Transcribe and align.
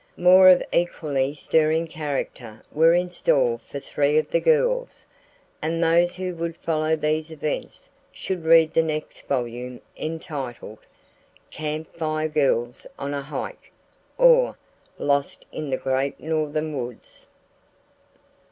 More 0.17 0.49
of 0.49 0.63
equally 0.73 1.35
stirring 1.35 1.85
character 1.85 2.63
were 2.71 2.95
in 2.95 3.11
store 3.11 3.59
for 3.59 3.79
three 3.79 4.17
of 4.17 4.31
the 4.31 4.39
girls, 4.39 5.05
and 5.61 5.83
those 5.83 6.15
who 6.15 6.33
would 6.37 6.57
follow 6.57 6.95
these 6.95 7.29
events 7.29 7.91
should 8.11 8.43
read 8.43 8.73
the 8.73 9.03
volume 9.27 9.79
entitled: 9.95 10.79
CAMP 11.51 11.93
FIRE 11.95 12.29
GIRLS 12.29 12.87
ON 12.97 13.13
A 13.13 13.21
HIKE; 13.21 13.71
or, 14.17 14.57
LOST 14.97 15.45
IN 15.51 15.69
THE 15.69 15.77
GREAT 15.77 16.19
NORTHERN 16.19 16.75
WOODS. 16.83 17.27